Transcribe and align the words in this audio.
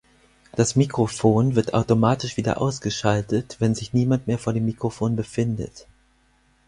Das 0.55 0.75
Mikrofon 0.75 1.53
wird 1.55 1.75
automatisch 1.75 2.35
wieder 2.35 2.59
ausgeschaltet, 2.59 3.57
wenn 3.59 3.75
sich 3.75 3.93
niemand 3.93 4.25
mehr 4.25 4.39
vor 4.39 4.51
dem 4.51 4.65
Mikrofon 4.65 5.15
befindet. 5.15 5.85